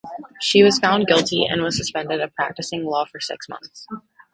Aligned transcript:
She 0.41 0.63
was 0.63 0.79
found 0.79 1.05
guilty 1.05 1.45
and 1.45 1.61
was 1.61 1.77
suspended 1.77 2.21
of 2.21 2.33
practicing 2.33 2.85
law 2.85 3.05
for 3.05 3.19
six 3.19 3.47
months. 3.47 3.85